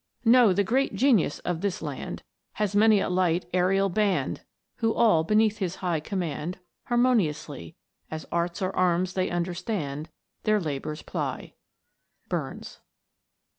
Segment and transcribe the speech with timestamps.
[0.35, 4.41] ''Know the great genius of this land Has many a light aerial band,
[4.77, 7.75] Who all, beneath his high command, Harmoniously,
[8.09, 10.09] As arts or arms they understand,
[10.41, 11.53] Their labours ply."
[12.29, 12.79] BURNS.